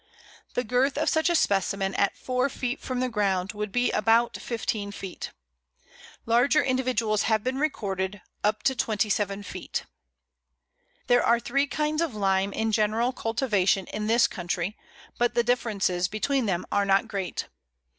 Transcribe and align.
The 0.55 0.63
girth 0.63 0.97
of 0.97 1.09
such 1.09 1.29
a 1.29 1.35
specimen 1.35 1.93
at 1.93 2.17
four 2.17 2.49
feet 2.49 2.81
from 2.81 3.01
the 3.01 3.07
ground 3.07 3.51
would 3.53 3.71
be 3.71 3.91
about 3.91 4.35
fifteen 4.35 4.91
feet. 4.91 5.29
Larger 6.25 6.63
individuals 6.63 7.29
have 7.29 7.43
been 7.43 7.59
recorded, 7.59 8.19
up 8.43 8.63
to 8.63 8.73
twenty 8.75 9.11
seven 9.11 9.43
feet. 9.43 9.83
There 11.05 11.21
are 11.23 11.39
three 11.39 11.67
kinds 11.67 12.01
of 12.01 12.15
Lime 12.15 12.51
in 12.51 12.71
general 12.71 13.11
cultivation 13.13 13.85
in 13.85 14.07
this 14.07 14.25
country, 14.25 14.75
but 15.19 15.35
the 15.35 15.43
differences 15.43 16.07
between 16.07 16.47
them 16.47 16.65
are 16.71 16.83
not 16.83 17.07
great. 17.07 17.47